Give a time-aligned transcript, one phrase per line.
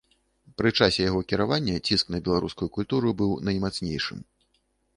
[0.61, 4.19] Пры часе яго кіравання ціск на беларускую культуру быў наймацнейшым.